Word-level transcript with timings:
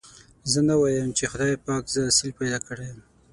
زه 0.51 0.59
نه 0.67 0.75
وايم 0.81 1.09
چې 1.17 1.23
خدای 1.31 1.53
پاک 1.65 1.83
زه 1.93 2.01
اصيل 2.09 2.31
پيدا 2.39 2.59
کړي 2.67 2.85
يم. 2.91 2.99